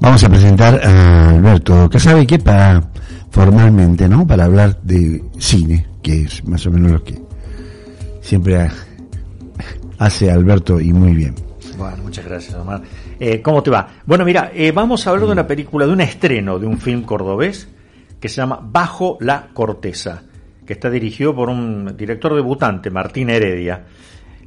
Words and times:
Vamos 0.00 0.24
a 0.24 0.28
presentar 0.28 0.80
a 0.84 1.30
Alberto 1.30 1.88
Casabe 1.88 2.26
para 2.40 2.82
formalmente, 3.30 4.08
¿no? 4.08 4.26
Para 4.26 4.46
hablar 4.46 4.82
de 4.82 5.22
cine, 5.38 5.86
que 6.02 6.22
es 6.22 6.44
más 6.48 6.66
o 6.66 6.72
menos 6.72 6.90
lo 6.90 7.04
que 7.04 7.22
siempre 8.20 8.68
hace 9.98 10.32
Alberto 10.32 10.80
y 10.80 10.92
muy 10.92 11.12
bien. 11.14 11.36
Bueno, 11.78 11.98
muchas 12.02 12.24
gracias, 12.24 12.56
Omar. 12.56 12.82
Eh, 13.20 13.40
¿Cómo 13.40 13.62
te 13.62 13.70
va? 13.70 13.88
Bueno, 14.04 14.24
mira, 14.24 14.50
eh, 14.52 14.72
vamos 14.72 15.06
a 15.06 15.10
hablar 15.10 15.26
de 15.26 15.32
una 15.32 15.46
película, 15.46 15.86
de 15.86 15.92
un 15.92 16.00
estreno 16.00 16.58
de 16.58 16.66
un 16.66 16.78
film 16.78 17.02
cordobés 17.02 17.68
que 18.18 18.28
se 18.28 18.36
llama 18.36 18.58
Bajo 18.60 19.16
la 19.20 19.46
Corteza, 19.54 20.24
que 20.66 20.72
está 20.72 20.90
dirigido 20.90 21.36
por 21.36 21.48
un 21.48 21.96
director 21.96 22.34
debutante, 22.34 22.90
Martín 22.90 23.30
Heredia. 23.30 23.84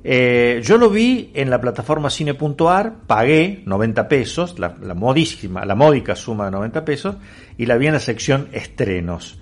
Eh, 0.10 0.62
yo 0.64 0.78
lo 0.78 0.90
vi 0.90 1.32
en 1.34 1.50
la 1.50 1.60
plataforma 1.60 2.10
cine.ar, 2.10 2.94
pagué 3.06 3.62
90 3.66 4.08
pesos, 4.08 4.58
la, 4.58 4.70
modísima, 4.96 5.66
la 5.66 5.76
módica 5.76 6.16
suma 6.16 6.46
de 6.46 6.52
90 6.52 6.86
pesos, 6.86 7.18
y 7.58 7.66
la 7.66 7.76
vi 7.76 7.88
en 7.88 7.94
la 7.94 8.00
sección 8.00 8.48
estrenos. 8.54 9.38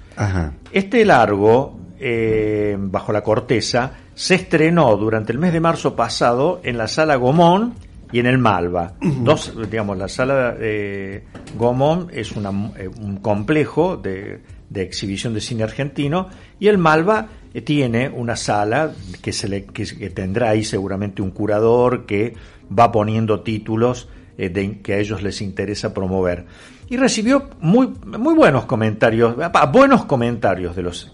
Este 0.72 1.06
largo, 1.06 1.78
eh, 2.00 2.76
bajo 2.80 3.14
la 3.14 3.22
corteza, 3.22 3.92
se 4.16 4.34
estrenó 4.34 4.98
durante 4.98 5.32
el 5.32 5.38
mes 5.38 5.54
de 5.54 5.60
marzo 5.60 5.96
pasado 5.96 6.62
en 6.64 6.80
la 6.80 6.88
sala 6.88 7.16
Gomón 7.18 7.76
y 8.12 8.18
en 8.18 8.26
el 8.26 8.40
Malva. 8.40 8.94
Dos, 9.02 9.54
digamos, 9.70 10.00
la 10.00 10.08
sala 10.08 10.54
de 10.54 11.26
Gomón 11.60 12.08
es 12.12 12.32
eh, 12.32 12.88
un 12.88 13.18
complejo 13.18 13.98
de, 13.98 14.42
exhibición 14.74 15.36
de 15.36 15.42
cine 15.42 15.62
argentino 15.62 16.28
y 16.60 16.70
el 16.70 16.80
Malva 16.80 17.28
eh, 17.28 17.45
tiene 17.62 18.10
una 18.10 18.36
sala 18.36 18.94
que, 19.22 19.32
se 19.32 19.48
le, 19.48 19.66
que, 19.66 19.86
tendrá 20.10 20.50
ahí 20.50 20.64
seguramente 20.64 21.22
un 21.22 21.32
curador 21.32 22.06
que 22.06 22.34
va 22.78 22.92
poniendo 22.92 23.42
títulos 23.42 24.10
eh, 24.38 24.50
de, 24.50 24.80
que 24.80 24.94
a 24.94 24.98
ellos 24.98 25.22
les 25.24 25.42
interesa 25.42 25.94
promover. 25.94 26.46
Y 26.90 26.98
recibió 26.98 27.50
muy, 27.62 27.88
muy 28.06 28.36
buenos 28.36 28.66
comentarios, 28.66 29.36
buenos 29.72 30.06
comentarios 30.06 30.76
de 30.76 30.84
los 30.84 31.12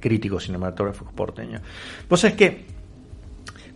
críticos 0.00 0.44
cinematográficos 0.44 1.12
porteños. 1.12 1.60
Pues 2.06 2.22
es 2.22 2.34
que 2.34 2.66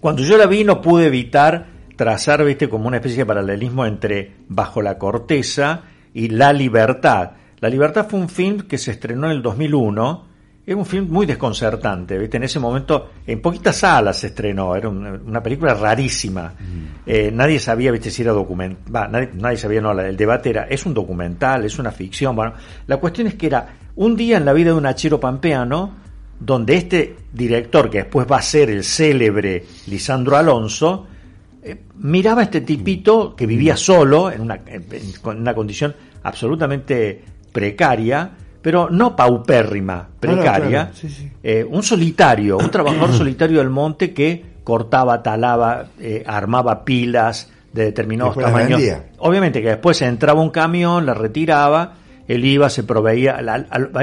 cuando 0.00 0.22
yo 0.22 0.38
la 0.38 0.46
vi 0.46 0.64
no 0.64 0.80
pude 0.80 1.06
evitar 1.06 1.66
trazar, 2.00 2.42
viste, 2.42 2.70
como 2.70 2.88
una 2.88 2.96
especie 2.96 3.18
de 3.18 3.26
paralelismo 3.26 3.84
entre 3.84 4.32
Bajo 4.48 4.80
la 4.80 4.96
corteza 4.96 5.82
y 6.14 6.30
La 6.30 6.50
Libertad. 6.50 7.32
La 7.60 7.68
Libertad 7.68 8.06
fue 8.08 8.18
un 8.18 8.30
film 8.30 8.62
que 8.62 8.78
se 8.78 8.92
estrenó 8.92 9.26
en 9.26 9.32
el 9.32 9.42
2001. 9.42 10.29
Es 10.70 10.76
un 10.76 10.86
film 10.86 11.08
muy 11.10 11.26
desconcertante, 11.26 12.16
¿viste? 12.16 12.36
En 12.36 12.44
ese 12.44 12.60
momento, 12.60 13.10
en 13.26 13.42
poquitas 13.42 13.74
salas 13.74 14.20
se 14.20 14.28
estrenó, 14.28 14.76
era 14.76 14.88
una, 14.88 15.42
película 15.42 15.74
rarísima. 15.74 16.54
Mm. 16.56 17.00
Eh, 17.04 17.32
nadie 17.34 17.58
sabía, 17.58 17.90
¿viste? 17.90 18.08
Si 18.08 18.22
era 18.22 18.30
documental. 18.30 19.10
Nadie, 19.10 19.30
nadie, 19.34 19.56
sabía, 19.56 19.80
no, 19.80 19.90
el 19.98 20.16
debate 20.16 20.50
era, 20.50 20.68
¿es 20.68 20.86
un 20.86 20.94
documental? 20.94 21.64
¿Es 21.64 21.76
una 21.80 21.90
ficción? 21.90 22.36
Bueno, 22.36 22.52
la 22.86 22.98
cuestión 22.98 23.26
es 23.26 23.34
que 23.34 23.48
era 23.48 23.66
un 23.96 24.14
día 24.14 24.36
en 24.36 24.44
la 24.44 24.52
vida 24.52 24.70
de 24.70 24.76
un 24.76 24.86
hachero 24.86 25.18
pampeano, 25.18 25.92
donde 26.38 26.76
este 26.76 27.16
director, 27.32 27.90
que 27.90 27.98
después 27.98 28.28
va 28.30 28.36
a 28.36 28.42
ser 28.42 28.70
el 28.70 28.84
célebre 28.84 29.64
Lisandro 29.88 30.36
Alonso, 30.36 31.04
eh, 31.64 31.82
miraba 31.96 32.42
a 32.42 32.44
este 32.44 32.60
tipito 32.60 33.34
que 33.34 33.44
vivía 33.44 33.76
solo, 33.76 34.30
en 34.30 34.42
una, 34.42 34.60
en 34.64 34.84
una 35.24 35.52
condición 35.52 35.96
absolutamente 36.22 37.24
precaria, 37.50 38.36
pero 38.62 38.90
no 38.90 39.16
paupérrima, 39.16 40.08
precaria, 40.18 40.90
eh, 41.42 41.66
un 41.68 41.82
solitario, 41.82 42.58
un 42.58 42.70
trabajador 42.70 43.12
solitario 43.16 43.58
del 43.58 43.70
monte 43.70 44.12
que 44.12 44.44
cortaba, 44.64 45.22
talaba, 45.22 45.86
eh, 45.98 46.22
armaba 46.26 46.84
pilas 46.84 47.50
de 47.72 47.84
determinados 47.84 48.36
tamaños. 48.36 48.80
Obviamente 49.18 49.62
que 49.62 49.68
después 49.68 50.02
entraba 50.02 50.40
un 50.40 50.50
camión, 50.50 51.06
la 51.06 51.14
retiraba, 51.14 51.94
él 52.28 52.44
iba, 52.44 52.68
se 52.68 52.84
proveía, 52.84 53.40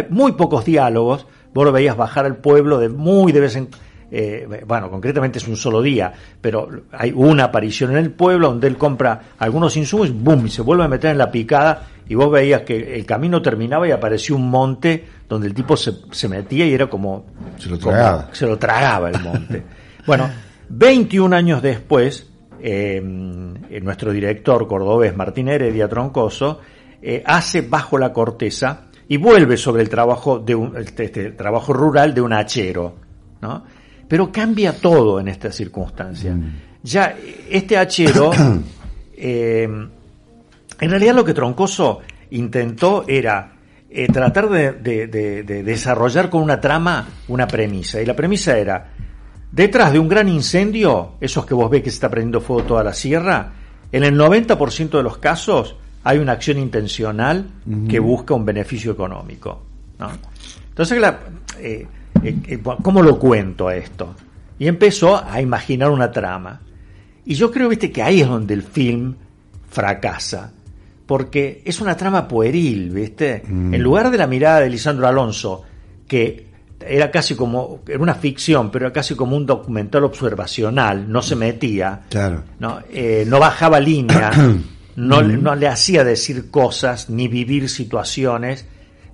muy 0.10 0.34
pocos 0.34 0.66
diálogos, 0.66 1.28
vos 1.54 1.66
lo 1.66 1.72
veías 1.72 1.96
bajar 1.96 2.26
al 2.26 2.38
pueblo 2.38 2.80
de 2.80 2.90
muy 2.90 3.32
de 3.32 3.40
vez 3.40 3.56
en 3.56 3.66
cuando 3.66 3.88
eh, 4.10 4.64
bueno, 4.66 4.90
concretamente 4.90 5.40
es 5.40 5.48
un 5.48 5.58
solo 5.58 5.82
día, 5.82 6.14
pero 6.40 6.70
hay 6.94 7.12
una 7.14 7.46
aparición 7.46 7.92
en 7.92 7.98
el 7.98 8.12
pueblo 8.12 8.50
donde 8.50 8.68
él 8.68 8.78
compra 8.78 9.22
algunos 9.38 9.76
insumos, 9.76 10.12
boom, 10.14 10.48
y 10.48 10.50
se 10.50 10.62
vuelve 10.62 10.86
a 10.86 10.88
meter 10.88 11.12
en 11.12 11.18
la 11.18 11.30
picada 11.30 11.88
y 12.10 12.16
vos 12.16 12.32
veías 12.32 12.62
que 12.62 12.96
el 12.96 13.06
camino 13.06 13.42
terminaba 13.42 13.88
y 13.88 13.92
apareció 13.92 14.36
un 14.36 14.50
monte 14.50 15.06
donde 15.28 15.48
el 15.48 15.54
tipo 15.54 15.76
se, 15.76 15.94
se 16.12 16.28
metía 16.28 16.66
y 16.66 16.74
era 16.74 16.88
como 16.88 17.26
se 17.58 17.70
lo 17.70 17.78
tragaba, 17.78 18.30
se 18.32 18.46
lo 18.46 18.58
tragaba 18.58 19.10
el 19.10 19.22
monte. 19.22 19.64
bueno, 20.06 20.30
21 20.70 21.36
años 21.36 21.62
después, 21.62 22.28
eh, 22.62 23.02
nuestro 23.82 24.12
director 24.12 24.68
cordobés 24.68 25.16
Martín 25.16 25.50
Heredia 25.50 25.88
Troncoso 25.88 26.60
eh, 27.02 27.24
hace 27.26 27.62
Bajo 27.62 27.98
la 27.98 28.12
Corteza 28.12 28.88
y 29.08 29.18
vuelve 29.18 29.58
sobre 29.58 29.84
el 29.84 29.90
trabajo 29.90 30.40
de 30.40 30.56
un 30.56 30.76
este, 30.78 31.06
este 31.06 31.32
trabajo 31.32 31.74
rural 31.74 32.14
de 32.14 32.22
un 32.22 32.34
hachero, 32.34 32.96
¿no? 33.42 33.64
Pero 34.08 34.32
cambia 34.32 34.74
todo 34.74 35.20
en 35.20 35.28
esta 35.28 35.52
circunstancia. 35.52 36.34
Mm. 36.34 36.54
Ya 36.84 37.16
este 37.50 37.78
hachero, 37.78 38.32
eh, 39.18 39.88
en 40.80 40.90
realidad 40.90 41.16
lo 41.16 41.26
que 41.26 41.34
Troncoso 41.34 42.02
intentó 42.32 43.06
era 43.08 43.54
eh, 43.90 44.08
tratar 44.08 44.50
de, 44.50 44.74
desarrollar 45.64 46.30
con 46.30 46.42
una 46.44 46.60
trama 46.60 47.08
una 47.28 47.48
premisa. 47.48 48.02
Y 48.02 48.06
la 48.06 48.16
premisa 48.16 48.58
era, 48.58 48.92
detrás 49.52 49.94
de 49.94 50.00
un 50.00 50.08
gran 50.08 50.28
incendio, 50.28 51.14
esos 51.22 51.46
que 51.46 51.54
vos 51.54 51.70
ves 51.70 51.84
que 51.84 51.90
se 51.90 51.96
está 51.96 52.10
prendiendo 52.10 52.42
fuego 52.42 52.64
toda 52.64 52.84
la 52.84 52.94
sierra, 52.94 53.54
en 53.92 54.04
el 54.04 54.18
90% 54.18 54.90
de 54.90 55.04
los 55.04 55.18
casos 55.18 55.76
hay 56.04 56.20
una 56.20 56.34
acción 56.34 56.58
intencional 56.58 57.50
que 57.90 58.00
busca 58.00 58.34
un 58.34 58.46
beneficio 58.46 58.92
económico. 58.92 59.62
Entonces, 60.70 61.00
la, 61.00 61.20
eh, 61.60 61.86
eh, 62.24 62.60
¿cómo 62.82 63.02
lo 63.02 63.18
cuento 63.18 63.70
esto? 63.70 64.16
Y 64.60 64.68
empezó 64.68 65.24
a 65.24 65.42
imaginar 65.42 65.90
una 65.90 66.12
trama. 66.12 66.62
Y 67.26 67.36
yo 67.36 67.52
creo, 67.52 67.70
viste, 67.70 67.92
que 67.92 68.02
ahí 68.02 68.22
es 68.22 68.28
donde 68.28 68.54
el 68.54 68.64
film 68.64 69.16
fracasa. 69.70 70.52
Porque 71.08 71.64
es 71.66 71.82
una 71.82 71.98
trama 71.98 72.28
pueril, 72.28 72.92
¿viste? 72.92 73.42
Mm. 73.48 73.74
En 73.74 73.82
lugar 73.82 74.12
de 74.12 74.18
la 74.18 74.28
mirada 74.28 74.60
de 74.60 74.70
Lisandro 74.70 75.08
Alonso, 75.08 75.64
que 76.08 76.48
era 76.80 77.10
casi 77.10 77.34
como, 77.36 77.80
era 77.88 78.00
una 78.00 78.14
ficción, 78.14 78.70
pero 78.70 78.86
era 78.86 78.94
casi 78.94 79.16
como 79.16 79.36
un 79.36 79.46
documental 79.46 80.04
observacional, 80.04 81.12
no 81.12 81.24
se 81.24 81.36
metía, 81.36 82.02
no, 82.60 82.80
eh, 82.92 83.26
no 83.26 83.40
bajaba 83.40 83.80
línea, 83.80 84.32
no, 84.96 85.22
mm. 85.22 85.42
no, 85.42 85.56
le 85.56 85.68
hacía 85.68 86.04
decir 86.04 86.52
cosas 86.52 87.10
ni 87.10 87.28
vivir 87.28 87.70
situaciones 87.70 88.66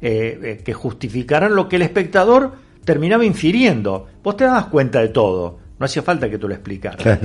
que 0.02 0.74
justificaran 0.74 1.56
lo 1.56 1.70
que 1.70 1.78
el 1.78 1.84
espectador 1.84 2.52
terminaba 2.84 3.26
infiriendo. 3.26 4.08
Vos 4.22 4.38
te 4.38 4.44
dabas 4.44 4.66
cuenta 4.66 5.00
de 5.00 5.10
todo, 5.10 5.60
no 5.80 5.86
hacía 5.86 6.02
falta 6.02 6.30
que 6.30 6.38
tú 6.38 6.48
lo 6.48 6.54
explicaras. 6.54 7.20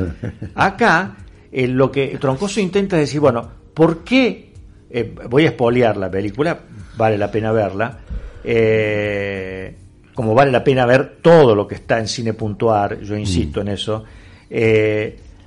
Acá, 0.54 1.16
eh, 1.50 1.68
lo 1.68 1.90
que 1.90 2.18
Troncoso 2.18 2.60
intenta 2.60 2.96
es 2.96 3.02
decir, 3.02 3.20
bueno, 3.20 3.48
¿por 3.74 4.04
qué? 4.04 4.47
Eh, 4.90 5.14
voy 5.28 5.44
a 5.44 5.48
espolear 5.48 5.96
la 5.96 6.10
película, 6.10 6.58
vale 6.96 7.18
la 7.18 7.30
pena 7.30 7.52
verla. 7.52 7.98
Eh, 8.44 9.76
como 10.14 10.34
vale 10.34 10.50
la 10.50 10.64
pena 10.64 10.86
ver 10.86 11.18
todo 11.22 11.54
lo 11.54 11.66
que 11.66 11.76
está 11.76 11.98
en 11.98 12.08
cine 12.08 12.34
puntuar, 12.34 13.00
yo 13.00 13.16
insisto 13.16 13.60
en 13.60 13.68
eso. 13.68 14.04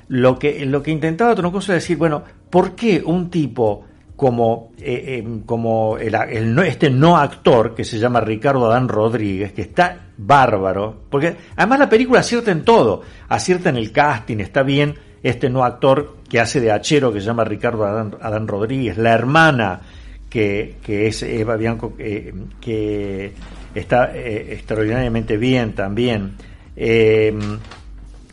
lo, 0.07 0.39
que, 0.39 0.65
lo 0.65 0.81
que 0.81 0.91
intentaba 0.91 1.35
Troncoso 1.35 1.73
es 1.73 1.83
decir, 1.83 1.97
bueno, 1.97 2.23
¿por 2.49 2.75
qué 2.75 3.01
un 3.03 3.29
tipo 3.29 3.85
como, 4.21 4.69
eh, 4.77 5.23
eh, 5.25 5.41
como 5.47 5.97
el, 5.97 6.13
este 6.59 6.91
no 6.91 7.17
actor 7.17 7.73
que 7.73 7.83
se 7.83 7.97
llama 7.97 8.21
Ricardo 8.21 8.67
Adán 8.67 8.87
Rodríguez, 8.87 9.51
que 9.51 9.63
está 9.63 10.09
bárbaro, 10.15 11.05
porque 11.09 11.35
además 11.55 11.79
la 11.79 11.89
película 11.89 12.19
acierta 12.19 12.51
en 12.51 12.63
todo, 12.63 13.01
acierta 13.29 13.69
en 13.69 13.77
el 13.77 13.91
casting, 13.91 14.37
está 14.37 14.61
bien 14.61 14.93
este 15.23 15.49
no 15.49 15.63
actor 15.63 16.17
que 16.29 16.39
hace 16.39 16.59
de 16.59 16.71
hachero 16.71 17.11
que 17.11 17.19
se 17.19 17.25
llama 17.27 17.43
Ricardo 17.43 17.85
Adán, 17.85 18.47
Rodríguez, 18.47 18.97
la 18.97 19.13
hermana 19.13 19.81
que, 20.29 20.77
que 20.81 21.07
es 21.07 21.23
Eva 21.23 21.55
Bianco, 21.57 21.95
que 21.95 23.33
está 23.75 24.15
eh, 24.15 24.53
extraordinariamente 24.53 25.37
bien 25.37 25.73
también. 25.73 26.35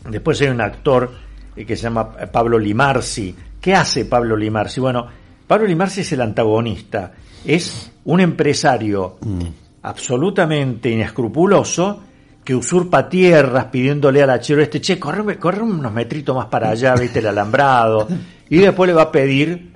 después 0.09 0.41
hay 0.41 0.47
un 0.47 0.61
actor 0.61 1.11
que 1.55 1.75
se 1.75 1.83
llama 1.83 2.11
Pablo 2.11 2.57
Limarsi. 2.57 3.35
¿Qué 3.59 3.75
hace 3.75 4.05
Pablo 4.05 4.37
Limarsi? 4.37 4.79
Bueno, 4.79 5.05
Pablo 5.45 5.67
Limarsi 5.67 6.01
es 6.01 6.11
el 6.13 6.21
antagonista, 6.21 7.11
es 7.45 7.91
un 8.05 8.21
empresario 8.21 9.17
Mm. 9.21 9.41
absolutamente 9.83 10.89
inescrupuloso 10.89 12.03
que 12.49 12.55
usurpa 12.55 13.07
tierras 13.07 13.65
pidiéndole 13.65 14.23
al 14.23 14.31
hachero 14.31 14.63
este, 14.63 14.81
che, 14.81 14.97
corre, 14.97 15.37
corre 15.37 15.61
unos 15.61 15.93
metritos 15.93 16.35
más 16.35 16.47
para 16.47 16.71
allá, 16.71 16.95
viste 16.95 17.19
el 17.19 17.27
alambrado, 17.27 18.07
y 18.49 18.57
después 18.57 18.87
le 18.87 18.95
va 18.95 19.03
a 19.03 19.11
pedir, 19.11 19.73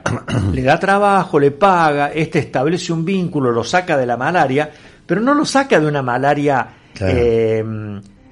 le 0.52 0.62
da 0.64 0.80
trabajo, 0.80 1.40
le 1.40 1.52
paga, 1.52 2.08
este 2.12 2.40
establece 2.40 2.92
un 2.92 3.06
vínculo, 3.06 3.52
lo 3.52 3.64
saca 3.64 3.96
de 3.96 4.08
la 4.08 4.18
malaria, 4.18 4.72
pero 5.06 5.22
no 5.22 5.36
lo 5.36 5.46
saca 5.46 5.80
de 5.80 5.86
una 5.86 6.02
malaria 6.02 6.68
Claro. 6.96 7.14
eh, 7.16 7.64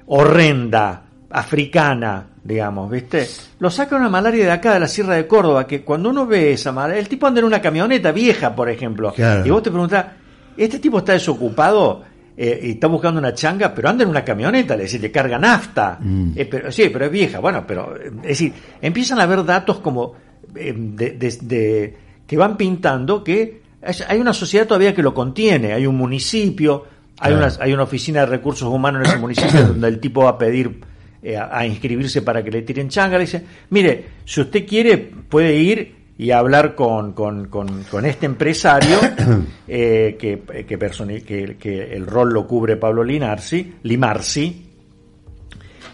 horrenda, 0.06 1.02
africana, 1.30 2.26
digamos, 2.42 2.90
¿viste? 2.90 3.28
Lo 3.60 3.70
saca 3.70 3.90
de 3.94 4.00
una 4.00 4.10
malaria 4.10 4.44
de 4.44 4.50
acá, 4.50 4.74
de 4.74 4.80
la 4.80 4.88
Sierra 4.88 5.14
de 5.14 5.28
Córdoba, 5.28 5.68
que 5.68 5.82
cuando 5.84 6.10
uno 6.10 6.26
ve 6.26 6.54
esa 6.54 6.72
malaria, 6.72 6.98
el 7.00 7.08
tipo 7.08 7.28
anda 7.28 7.38
en 7.38 7.46
una 7.46 7.62
camioneta 7.62 8.10
vieja, 8.10 8.56
por 8.56 8.68
ejemplo, 8.68 9.12
Claro. 9.12 9.46
y 9.46 9.50
vos 9.50 9.62
te 9.62 9.70
preguntás, 9.70 10.06
¿este 10.56 10.80
tipo 10.80 10.98
está 10.98 11.12
desocupado 11.12 12.10
eh, 12.36 12.60
y 12.62 12.70
está 12.72 12.86
buscando 12.86 13.18
una 13.20 13.34
changa, 13.34 13.74
pero 13.74 13.88
anda 13.88 14.04
en 14.04 14.10
una 14.10 14.24
camioneta, 14.24 14.76
le 14.76 14.84
decís, 14.84 15.00
le 15.00 15.10
carga 15.10 15.38
nafta? 15.38 15.98
Mm. 16.00 16.32
Eh, 16.36 16.46
pero, 16.46 16.72
sí, 16.72 16.88
pero 16.92 17.04
es 17.06 17.10
vieja, 17.10 17.38
bueno, 17.40 17.64
pero, 17.66 17.94
es 17.96 18.22
decir, 18.22 18.52
empiezan 18.80 19.20
a 19.20 19.24
haber 19.24 19.44
datos 19.44 19.78
como 19.80 20.14
eh, 20.54 20.74
de, 20.76 21.10
de- 21.12 21.38
de- 21.42 21.96
que 22.26 22.36
van 22.36 22.56
pintando 22.56 23.22
que 23.22 23.60
hay 24.08 24.18
una 24.20 24.32
sociedad 24.32 24.66
todavía 24.66 24.94
que 24.94 25.02
lo 25.02 25.12
contiene, 25.12 25.72
hay 25.72 25.86
un 25.86 25.96
municipio, 25.96 26.84
hay, 27.18 27.32
Claro. 27.34 27.46
una, 27.52 27.64
hay 27.64 27.72
una 27.72 27.82
oficina 27.82 28.20
de 28.20 28.26
recursos 28.26 28.68
humanos 28.68 29.02
en 29.02 29.10
ese 29.10 29.18
municipio 29.20 29.66
donde 29.66 29.88
el 29.88 29.98
tipo 30.00 30.24
va 30.24 30.30
a 30.30 30.38
pedir 30.38 30.80
eh, 31.22 31.36
a, 31.36 31.56
a 31.58 31.66
inscribirse 31.66 32.22
para 32.22 32.42
que 32.42 32.50
le 32.50 32.62
tiren 32.62 32.88
changa, 32.88 33.18
le 33.18 33.24
dice, 33.24 33.42
mire, 33.70 34.06
si 34.24 34.40
usted 34.40 34.66
quiere 34.66 34.98
puede 34.98 35.54
ir 35.56 35.94
y 36.18 36.30
hablar 36.30 36.74
con, 36.74 37.12
con, 37.12 37.48
con- 37.48 37.84
con 37.84 38.04
este 38.06 38.26
empresario 38.26 38.98
eh, 39.68 40.16
que, 40.18 40.64
que, 40.66 40.78
personi- 40.78 41.22
que- 41.22 41.56
que 41.56 41.94
el 41.94 42.06
rol 42.06 42.32
lo 42.32 42.46
cubre 42.46 42.76
Pablo 42.76 43.02
Linarsi, 43.02 43.74
Limarsi, 43.82 44.66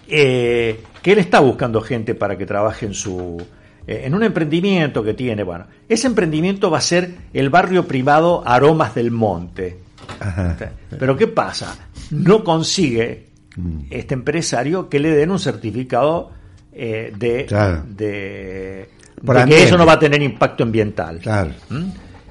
eh, 0.09 0.81
que 1.03 1.13
él 1.13 1.19
está 1.19 1.41
buscando 1.41 1.81
gente 1.81 2.15
para 2.15 2.37
que 2.37 2.47
trabaje 2.47 2.87
en 2.87 2.95
su 2.95 3.41
eh, 3.87 4.03
en 4.05 4.15
un 4.15 4.23
emprendimiento 4.23 5.03
que 5.03 5.15
tiene. 5.15 5.43
Bueno, 5.43 5.67
ese 5.89 6.07
emprendimiento 6.07 6.71
va 6.71 6.79
a 6.79 6.83
ser 6.83 7.11
el 7.33 7.51
barrio 7.51 7.87
privado 7.87 8.43
Aromas 8.47 8.95
del 8.95 9.11
Monte. 9.11 9.79
Ajá. 10.21 10.57
Pero 10.99 11.17
¿qué 11.17 11.27
pasa? 11.27 11.77
No 12.11 12.45
consigue 12.45 13.27
Mm. 13.57 13.87
este 13.91 14.15
empresario 14.15 14.89
que 14.89 15.01
le 15.01 15.11
den 15.11 15.33
un 15.33 15.41
certificado 15.41 16.31
eh, 16.73 17.13
de, 17.19 17.45
Claro. 17.47 17.83
de, 17.89 18.89
Por 19.25 19.35
de 19.35 19.39
que 19.39 19.43
ambiente. 19.43 19.65
eso 19.67 19.77
no 19.79 19.87
va 19.87 19.95
a 19.95 19.99
tener 19.99 20.23
impacto 20.23 20.63
ambiental. 20.65 21.19
Claro. 21.21 21.51
¿Mm? 21.71 21.85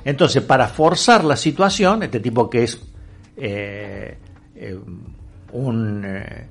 Entonces, 0.06 0.42
para 0.44 0.68
forzar 0.68 1.24
la 1.24 1.36
situación, 1.36 2.04
este 2.04 2.19
tipo 2.19 2.50
que 2.50 2.63
es 2.63 2.80
eh, 3.38 4.18
eh, 4.56 4.78
un... 5.51 6.04
eh, 6.06 6.45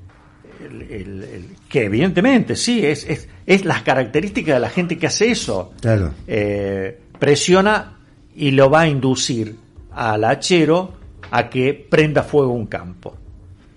el- 0.65 0.83
el- 0.83 1.23
el- 1.25 1.49
que 1.69 1.85
evidentemente 1.85 2.57
sí, 2.57 2.85
es, 2.85 3.05
es, 3.09 3.29
es 3.45 3.65
las 3.65 3.83
características 3.83 4.55
de 4.57 4.61
la 4.61 4.71
gente 4.71 4.97
que 4.97 5.07
hace 5.07 5.31
eso. 5.31 5.73
Claro. 5.81 6.13
Eh, 6.27 6.99
presiona 7.19 7.97
y 8.35 8.51
lo 8.53 8.71
va 8.71 8.81
a 8.83 8.89
inducir 8.89 9.55
al 9.93 10.25
hachero 10.25 10.95
a 11.31 11.49
que 11.51 11.75
prenda 11.89 12.23
fuego 12.23 12.53
un 12.53 12.67
campo. 12.67 13.17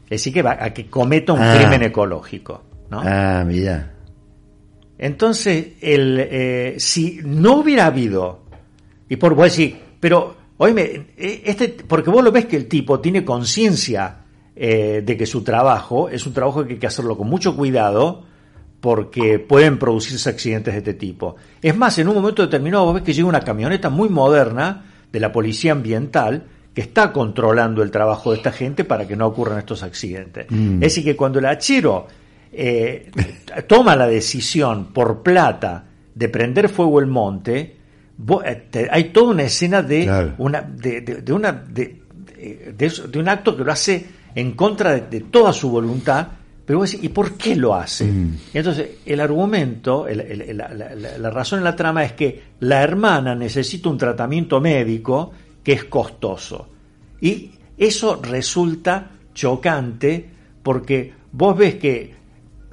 Es 0.05 0.09
decir, 0.21 0.33
que 0.33 0.41
va 0.41 0.57
a 0.59 0.73
que 0.73 0.87
cometa 0.87 1.33
un 1.33 1.41
Ah. 1.41 1.55
crimen 1.57 1.83
ecológico. 1.83 2.63
¿no? 2.89 3.01
Ah, 3.05 3.43
mira. 3.45 3.91
Entonces, 4.99 5.67
el, 5.79 6.19
eh, 6.19 6.75
si 6.77 7.21
no 7.23 7.55
hubiera 7.61 7.85
habido, 7.85 8.41
y 9.07 9.15
por 9.15 9.33
vos 9.33 9.45
decir, 9.45 9.77
pero, 9.97 10.35
oíme, 10.57 11.07
eh, 11.17 11.41
este, 11.45 11.69
porque 11.69 12.09
vos 12.09 12.21
lo 12.21 12.33
ves 12.33 12.45
que 12.45 12.57
el 12.57 12.67
tipo 12.67 12.99
tiene 12.99 13.23
conciencia 13.23 14.17
eh, 14.55 15.01
de 15.05 15.17
que 15.17 15.25
su 15.25 15.41
trabajo 15.41 16.09
es 16.09 16.27
un 16.27 16.33
trabajo 16.33 16.65
que 16.65 16.73
hay 16.73 16.79
que 16.79 16.87
hacerlo 16.87 17.17
con 17.17 17.29
mucho 17.29 17.55
cuidado, 17.55 18.23
porque 18.81 19.39
pueden 19.39 19.79
producirse 19.79 20.29
accidentes 20.29 20.73
de 20.73 20.79
este 20.79 20.93
tipo. 20.93 21.37
Es 21.61 21.75
más, 21.77 21.97
en 21.97 22.09
un 22.09 22.15
momento 22.15 22.41
determinado 22.41 22.85
vos 22.85 22.95
ves 22.95 23.03
que 23.03 23.13
llega 23.13 23.27
una 23.27 23.41
camioneta 23.41 23.89
muy 23.89 24.09
moderna 24.09 24.85
de 25.11 25.19
la 25.19 25.31
policía 25.31 25.71
ambiental 25.71 26.43
que 26.73 26.81
está 26.81 27.11
controlando 27.13 27.83
el 27.83 27.91
trabajo 27.91 28.31
de 28.31 28.37
esta 28.37 28.51
gente 28.51 28.83
para 28.83 29.07
que 29.07 29.15
no 29.15 29.27
ocurran 29.27 29.59
estos 29.59 29.81
accidentes. 29.81 30.45
Mm. 30.49 30.75
Es 30.75 30.79
decir, 30.79 31.03
que 31.03 31.15
cuando 31.15 31.39
el 31.39 31.45
hachero 31.45 32.07
eh, 32.51 33.11
toma 33.67 33.95
la 33.95 34.07
decisión 34.07 34.87
por 34.93 35.21
plata 35.23 35.85
de 36.15 36.29
prender 36.29 36.69
fuego 36.69 36.99
el 36.99 37.07
monte, 37.07 37.77
vos- 38.17 38.43
eh, 38.45 38.67
te- 38.69 38.87
hay 38.91 39.05
toda 39.05 39.31
una 39.31 39.43
escena 39.43 39.81
de 39.81 40.03
Claro. 40.03 40.33
una 40.39 40.61
de, 40.61 41.01
de- 41.01 41.21
de 41.21 41.33
una 41.33 41.51
de, 41.51 42.01
de- 42.35 42.73
de 42.77 42.85
eso- 42.85 43.07
de 43.07 43.19
un 43.19 43.29
acto 43.29 43.55
que 43.55 43.63
lo 43.63 43.71
hace 43.71 44.05
en 44.35 44.51
contra 44.53 44.93
de, 44.99 45.21
toda 45.21 45.51
su 45.53 45.69
voluntad, 45.69 46.27
pero 46.65 46.79
vos 46.79 46.91
decís, 46.91 47.05
¿y 47.05 47.09
por 47.09 47.33
qué 47.33 47.55
lo 47.55 47.73
hace? 47.73 48.05
Mm. 48.05 48.37
Entonces, 48.53 48.89
el 49.05 49.19
argumento, 49.21 50.07
el- 50.07 50.19
el- 50.21 50.41
el- 50.41 50.57
la, 50.57 50.69
la- 50.73 50.95
la- 50.95 51.17
la 51.17 51.29
razón 51.31 51.59
en 51.59 51.63
la 51.65 51.75
trama 51.75 52.03
es 52.03 52.13
que 52.13 52.41
la 52.59 52.81
hermana 52.83 53.33
necesita 53.35 53.89
un 53.89 53.97
tratamiento 53.97 54.59
médico 54.61 55.31
que 55.63 55.73
es 55.73 55.85
costoso. 55.85 56.67
Y 57.21 57.51
eso 57.77 58.19
resulta 58.21 59.11
chocante 59.33 60.29
porque 60.61 61.11
vos 61.31 61.57
ves 61.57 61.75
que 61.75 62.18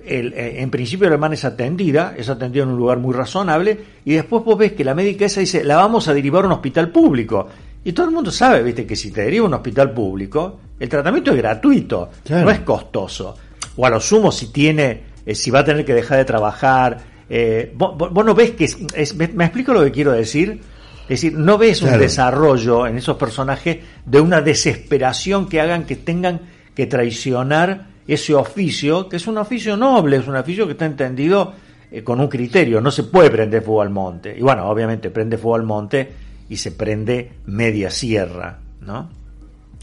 el- 0.04 0.32
eh, 0.34 0.60
en 0.62 0.70
principio 0.70 1.08
la 1.08 1.14
hermana 1.14 1.34
es 1.34 1.44
atendida, 1.44 2.14
es 2.16 2.28
atendida 2.28 2.62
en 2.64 2.70
un 2.70 2.76
lugar 2.76 2.98
muy 2.98 3.14
razonable, 3.14 3.78
y 4.04 4.14
después 4.14 4.44
vos 4.44 4.56
ves 4.58 4.72
que 4.72 4.84
la 4.84 4.94
médica 4.94 5.24
esa 5.26 5.40
dice, 5.40 5.64
la 5.64 5.76
vamos 5.76 6.08
a 6.08 6.14
derivar 6.14 6.44
a 6.44 6.46
un 6.46 6.52
hospital 6.52 6.90
público. 6.90 7.48
Y 7.84 7.92
todo 7.92 8.06
el 8.06 8.12
mundo 8.12 8.30
sabe, 8.30 8.62
viste, 8.62 8.84
que 8.86 8.96
si 8.96 9.10
te 9.12 9.22
deriva 9.22 9.44
a 9.44 9.48
un 9.48 9.54
hospital 9.54 9.92
público, 9.92 10.58
el 10.78 10.88
tratamiento 10.88 11.30
es 11.30 11.36
gratuito, 11.36 12.10
Claro. 12.24 12.44
no 12.46 12.50
es 12.50 12.60
costoso. 12.60 13.36
O 13.76 13.86
a 13.86 13.90
lo 13.90 14.00
sumo 14.00 14.32
si 14.32 14.48
tiene, 14.52 15.02
eh, 15.24 15.34
si 15.34 15.50
va 15.50 15.60
a 15.60 15.64
tener 15.64 15.84
que 15.84 15.94
dejar 15.94 16.18
de 16.18 16.24
trabajar. 16.24 17.16
eh, 17.28 17.72
vos, 17.74 17.96
no 18.24 18.34
ves 18.36 18.52
que 18.52 18.64
es, 18.66 19.14
me, 19.16 19.26
me 19.28 19.44
explico 19.46 19.72
lo 19.72 19.82
que 19.82 19.90
quiero 19.90 20.12
decir? 20.12 20.60
Es 21.08 21.20
decir, 21.20 21.34
no 21.34 21.58
ves 21.58 21.82
un 21.82 21.98
desarrollo 21.98 22.86
en 22.86 22.96
esos 22.98 23.16
personajes 23.16 23.78
de 24.04 24.20
una 24.20 24.40
desesperación 24.40 25.48
que 25.48 25.60
hagan 25.60 25.84
que 25.86 25.96
tengan 25.96 26.40
que 26.74 26.86
traicionar 26.86 27.86
ese 28.06 28.34
oficio, 28.34 29.08
que 29.08 29.16
es 29.16 29.26
un 29.26 29.38
oficio 29.38 29.76
noble, 29.76 30.16
es 30.18 30.26
un 30.28 30.36
oficio 30.36 30.66
que 30.66 30.72
está 30.72 30.86
entendido 30.86 31.52
eh, 31.90 32.02
con 32.02 32.20
un 32.20 32.28
criterio, 32.28 32.80
no 32.80 32.90
se 32.90 33.04
puede 33.04 33.30
prender 33.30 33.62
fuego 33.62 33.82
al 33.82 33.90
monte. 33.90 34.36
Y 34.36 34.42
bueno, 34.42 34.68
obviamente 34.68 35.10
prende 35.10 35.38
fuego 35.38 35.56
al 35.56 35.64
monte 35.64 36.12
y 36.48 36.56
se 36.56 36.72
prende 36.72 37.32
media 37.46 37.90
sierra, 37.90 38.58
¿no? 38.80 39.08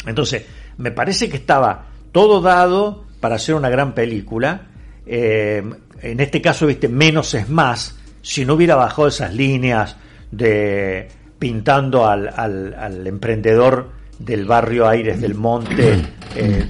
Entonces, 0.05 0.43
me 0.77 0.91
parece 0.91 1.29
que 1.29 1.37
estaba 1.37 1.85
todo 2.11 2.41
dado 2.41 3.05
para 3.19 3.35
hacer 3.35 3.55
una 3.55 3.69
gran 3.69 3.93
película. 3.93 4.67
Eh, 5.05 5.63
en 6.01 6.19
este 6.19 6.41
caso, 6.41 6.65
viste, 6.67 6.87
menos 6.89 7.33
es 7.33 7.49
más. 7.49 7.97
Si 8.21 8.45
no 8.45 8.53
hubiera 8.55 8.75
bajado 8.75 9.07
esas 9.07 9.33
líneas 9.33 9.95
de 10.31 11.07
pintando 11.39 12.07
al, 12.07 12.29
al- 12.35 12.73
al 12.73 13.05
emprendedor 13.07 13.89
del 14.19 14.45
barrio 14.45 14.87
Aires 14.87 15.19
del 15.19 15.35
Monte, 15.35 16.01
eh, 16.35 16.65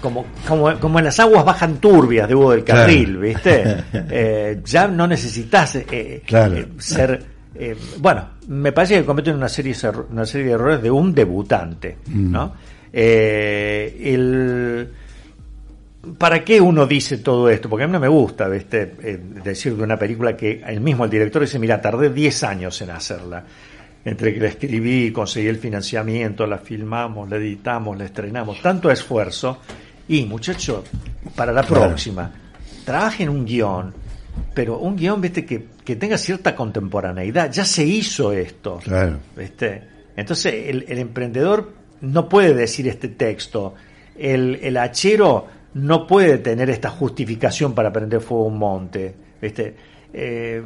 como, 0.00 0.26
como, 0.46 0.78
como 0.78 0.98
en 0.98 1.04
las 1.06 1.18
aguas 1.20 1.44
bajan 1.44 1.78
turbias 1.78 2.28
de 2.28 2.34
Hugo 2.34 2.52
del 2.52 2.64
Claro. 2.64 2.80
Carril, 2.82 3.16
¿viste? 3.18 3.64
Eh, 3.92 4.60
ya 4.64 4.86
no 4.88 5.06
necesitas 5.06 5.76
eh, 5.76 6.22
Claro. 6.26 6.56
eh, 6.56 6.68
ser 6.78 7.22
eh, 7.54 7.76
bueno, 7.98 8.26
me 8.48 8.72
parece 8.72 8.96
que 8.98 9.04
cometen 9.04 9.34
una 9.34 9.48
serie, 9.48 9.74
una 10.10 10.24
serie 10.24 10.46
de 10.46 10.52
errores 10.52 10.80
de 10.82 10.90
un 10.90 11.14
debutante, 11.14 11.98
Mm. 12.06 12.30
¿no? 12.30 12.54
Eh, 12.92 14.00
el, 14.14 14.88
¿Para 16.16 16.42
qué 16.42 16.60
uno 16.60 16.86
dice 16.86 17.18
todo 17.18 17.48
esto? 17.50 17.68
Porque 17.68 17.84
a 17.84 17.86
mí 17.86 17.92
no 17.92 18.00
me 18.00 18.08
gusta 18.08 18.48
¿viste? 18.48 18.94
Eh, 19.02 19.20
decir 19.44 19.76
de 19.76 19.82
una 19.82 19.98
película 19.98 20.34
que 20.36 20.62
el 20.66 20.80
mismo 20.80 21.04
el 21.04 21.10
director 21.10 21.42
dice, 21.42 21.58
mira, 21.58 21.80
tardé 21.80 22.08
10 22.10 22.42
años 22.44 22.80
en 22.82 22.90
hacerla. 22.90 23.44
Entre 24.04 24.32
que 24.32 24.40
la 24.40 24.48
escribí, 24.48 25.10
conseguí 25.12 25.46
el 25.48 25.58
financiamiento, 25.58 26.46
la 26.46 26.58
filmamos, 26.58 27.28
la 27.28 27.36
editamos, 27.36 27.98
la 27.98 28.04
estrenamos, 28.06 28.60
tanto 28.62 28.90
esfuerzo. 28.90 29.58
Y 30.08 30.24
muchacho, 30.24 30.84
para 31.36 31.52
la 31.52 31.62
Claro. 31.62 31.86
próxima, 31.88 32.32
trabaje 32.84 33.22
en 33.24 33.28
un 33.28 33.44
guion, 33.44 33.92
pero 34.54 34.78
un 34.78 34.96
guion, 34.96 35.20
viste, 35.20 35.44
que, 35.44 35.66
que 35.84 35.96
tenga 35.96 36.16
cierta 36.16 36.56
contemporaneidad. 36.56 37.52
Ya 37.52 37.64
se 37.64 37.84
hizo 37.84 38.32
esto. 38.32 38.78
Claro. 38.82 39.18
¿Viste? 39.36 39.82
Entonces 40.16 40.54
el, 40.68 40.86
el 40.88 40.98
emprendedor 40.98 41.72
no 42.00 42.28
puede 42.28 42.54
decir 42.54 42.88
este 42.88 43.08
texto. 43.08 43.74
El, 44.16 44.58
el 44.62 44.76
hachero 44.78 45.46
no 45.74 46.06
puede 46.06 46.38
tener 46.38 46.70
esta 46.70 46.88
justificación 46.90 47.74
para 47.74 47.92
prender 47.92 48.20
fuego 48.22 48.44
a 48.44 48.48
un 48.48 48.58
monte. 48.58 49.14
¿Viste? 49.40 49.74
Eh, 50.12 50.62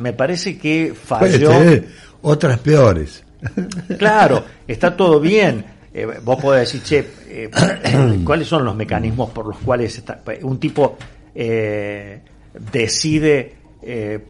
me 0.00 0.12
parece 0.12 0.58
que 0.58 0.94
falló. 0.94 1.52
otras 2.22 2.58
peores. 2.58 3.24
Claro, 3.98 4.44
está 4.66 4.96
todo 4.96 5.20
bien. 5.20 5.64
Eh, 5.92 6.06
vos 6.22 6.40
podés 6.40 6.72
decir, 6.72 6.82
che, 6.82 7.06
eh, 7.28 7.50
¿cuáles 8.24 8.46
son 8.46 8.64
los 8.64 8.76
mecanismos 8.76 9.30
por 9.30 9.46
los 9.46 9.58
cuales 9.58 9.96
está- 9.98 10.22
un 10.42 10.58
tipo 10.60 10.96
eh, 11.34 12.20
decide 12.72 13.54
eh, 13.82 14.20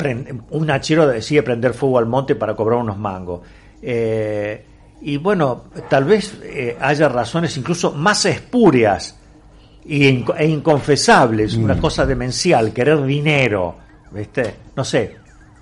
un 0.50 0.70
hachero 0.70 1.06
decide 1.08 1.42
prender 1.42 1.74
fuego 1.74 1.98
al 1.98 2.06
monte 2.06 2.36
para 2.36 2.54
cobrar 2.54 2.78
unos 2.78 2.96
mangos. 2.96 3.40
Eh, 3.82 4.64
y 5.02 5.16
bueno, 5.16 5.64
tal 5.88 6.04
vez 6.04 6.38
haya 6.78 7.08
razones 7.08 7.56
incluso 7.56 7.92
más 7.92 8.26
espurias 8.26 9.18
e 9.84 10.46
inconfesables, 10.46 11.54
una 11.56 11.74
mm. 11.74 11.80
cosa 11.80 12.04
demencial, 12.06 12.72
querer 12.72 13.02
dinero, 13.02 13.76
¿viste? 14.12 14.54
No 14.76 14.84
sé, 14.84 15.16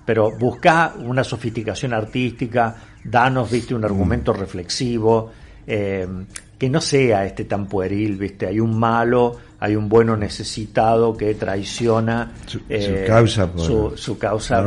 pero 0.08 0.30
busca 0.30 0.94
una 1.00 1.22
sofisticación 1.22 1.92
artística, 1.92 2.74
danos, 3.04 3.50
¿viste? 3.50 3.74
Un 3.74 3.84
argumento 3.84 4.32
mm. 4.32 4.36
reflexivo, 4.38 5.30
que 5.66 6.70
no 6.70 6.80
sea 6.80 7.26
este 7.26 7.44
tan 7.44 7.66
pueril, 7.66 8.16
¿viste? 8.16 8.46
Hay 8.46 8.58
un 8.58 8.78
malo, 8.78 9.36
hay 9.60 9.76
un 9.76 9.86
bueno 9.86 10.16
necesitado 10.16 11.14
que 11.14 11.34
traiciona 11.34 12.32
su, 12.46 12.62
causa, 13.06 13.52
por, 13.52 13.98
su, 13.98 14.18
causa 14.18 14.66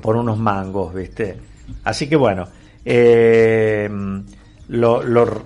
por 0.00 0.16
unos, 0.16 0.38
mangos, 0.38 0.94
¿viste? 0.94 1.36
Así 1.84 2.08
que 2.08 2.16
bueno, 2.16 2.48
eh, 2.82 3.90
lo, 4.68 5.44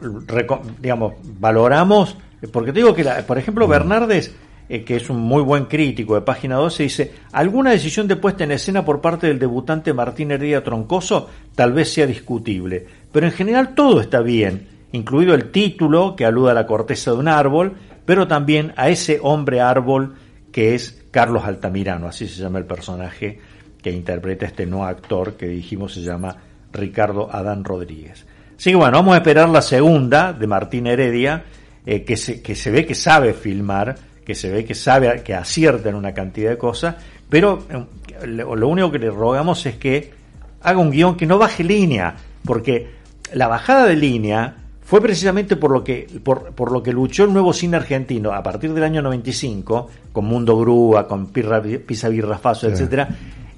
digamos, 0.79 1.15
valoramos, 1.41 2.17
porque 2.53 2.73
te 2.73 2.79
digo 2.79 2.95
que, 2.95 3.03
por 3.27 3.39
ejemplo, 3.39 3.67
mm. 3.67 3.71
Bernardes, 3.71 4.33
eh, 4.69 4.83
que 4.83 4.97
es 4.97 5.09
un 5.11 5.21
muy 5.21 5.43
buen 5.43 5.67
crítico 5.67 6.15
de 6.15 6.23
página 6.23 6.57
12, 6.57 6.83
dice, 6.83 7.13
alguna 7.33 7.71
decisión 7.71 8.09
de 8.09 8.17
puesta 8.17 8.45
en 8.45 8.53
escena 8.53 8.85
por 8.85 9.01
parte 9.01 9.27
del 9.29 9.39
debutante 9.39 9.93
Martín 9.93 10.31
Heredia 10.33 10.65
Troncoso 10.65 11.29
tal 11.55 11.73
vez 11.73 11.93
sea 11.93 12.07
discutible, 12.07 12.87
pero 13.13 13.27
en 13.27 13.33
general 13.33 13.75
todo 13.75 14.01
está 14.01 14.21
bien, 14.21 14.67
incluido 14.93 15.35
el 15.35 15.51
título 15.51 16.17
que 16.17 16.25
aluda 16.25 16.51
a 16.51 16.55
la 16.55 16.67
corteza 16.67 17.13
de 17.13 17.19
un 17.19 17.29
árbol, 17.29 17.75
pero 18.05 18.27
también 18.27 18.73
a 18.77 18.89
ese 18.89 19.19
hombre 19.23 19.61
árbol 19.61 20.15
que 20.51 20.75
es 20.75 21.05
Carlos 21.11 21.45
Altamirano, 21.45 22.09
así 22.09 22.27
se 22.27 22.43
llama 22.43 22.59
el 22.59 22.65
personaje 22.65 23.39
que 23.83 23.91
interpreta 23.93 24.47
este 24.47 24.67
no 24.67 24.85
actor 24.85 25.35
que 25.35 25.47
dijimos 25.47 25.95
se 25.95 26.01
llama 26.01 26.37
Ricardo 26.73 27.29
Adán 27.33 27.63
Rodríguez. 27.63 28.27
Así 28.59 28.71
que 28.71 28.77
bueno, 28.77 28.97
vamos 28.97 29.15
a 29.15 29.19
esperar 29.19 29.49
la 29.49 29.63
segunda 29.63 30.33
de 30.33 30.47
Martín 30.47 30.87
Heredia, 30.87 31.45
eh, 31.85 32.03
que, 32.03 32.17
se, 32.17 32.43
que 32.43 32.55
se 32.55 32.71
ve 32.71 32.85
que 32.85 32.95
sabe 32.95 33.33
filmar, 33.33 33.95
que 34.27 34.35
se 34.35 34.51
ve 34.51 34.65
que 34.65 34.75
sabe, 34.75 35.23
que 35.23 35.35
acierta 35.35 35.89
en 35.89 35.95
una 35.95 36.13
cantidad 36.13 36.51
de 36.51 36.59
cosas, 36.59 36.97
pero 37.31 37.65
eh, 37.71 38.27
lo 38.27 38.69
único 38.69 38.91
que 38.91 38.99
le 38.99 39.09
rogamos 39.09 39.65
es 39.67 39.77
que 39.77 40.13
haga 40.63 40.79
un 40.79 40.91
guion 40.91 41.17
que 41.17 41.27
no 41.27 41.39
baje 41.39 41.63
línea, 41.63 42.17
porque 42.45 42.91
la 43.33 43.47
bajada 43.47 43.87
de 43.87 43.95
línea 43.95 44.57
fue 44.83 45.01
precisamente 45.01 45.55
por 45.55 45.71
lo 45.71 45.85
que 45.85 46.09
por, 46.23 46.53
por, 46.53 46.73
lo 46.73 46.83
que 46.83 46.93
luchó 46.93 47.25
el 47.25 47.33
nuevo 47.33 47.53
cine 47.53 47.77
argentino 47.77 48.33
a 48.33 48.43
partir 48.43 48.73
del 48.73 48.83
año 48.83 49.01
95 49.01 49.89
con 50.13 50.25
Mundo 50.25 50.59
Grúa, 50.59 51.07
con 51.07 51.29
Pirra, 51.29 51.63
Pisa 51.63 52.09
Birra 52.09 52.39
Faso, 52.39 52.69
etcétera, 52.69 53.09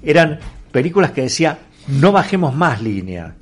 eran 0.03 0.39
películas 0.71 1.11
que 1.11 1.21
decía 1.21 1.57
no 1.87 2.11
bajemos 2.11 2.53
más 2.53 2.81
línea. 2.81 3.35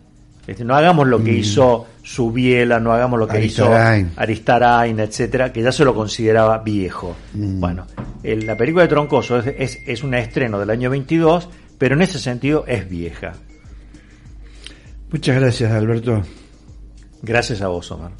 No 0.63 0.75
hagamos 0.75 1.07
lo 1.07 1.23
que 1.23 1.33
mm. 1.33 1.37
hizo 1.37 1.87
Subiela, 2.01 2.79
no 2.79 2.93
hagamos 2.93 3.19
lo 3.19 3.27
que 3.27 3.43
hizo 3.43 3.69
Aristarain, 4.15 4.99
etcétera, 4.99 5.51
que 5.51 5.61
ya 5.61 5.71
se 5.71 5.83
lo 5.83 5.93
consideraba 5.93 6.59
viejo. 6.59 7.15
Mm. 7.33 7.59
Bueno, 7.59 7.85
la 8.23 8.55
película 8.55 8.83
de 8.83 8.89
Troncoso 8.89 9.39
es, 9.39 9.47
es, 9.57 9.79
es 9.85 10.03
un 10.03 10.13
estreno 10.13 10.59
del 10.59 10.69
año 10.69 10.89
22, 10.89 11.49
pero 11.77 11.95
en 11.95 12.01
ese 12.01 12.19
sentido 12.19 12.63
es 12.67 12.89
vieja. 12.89 13.33
Muchas 15.11 15.35
gracias, 15.35 15.71
Alberto. 15.71 16.23
Gracias 17.21 17.61
a 17.61 17.67
vos, 17.67 17.91
Omar. 17.91 18.11